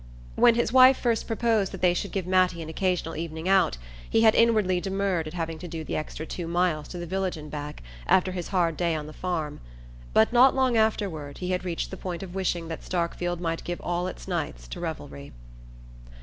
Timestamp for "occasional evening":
2.69-3.47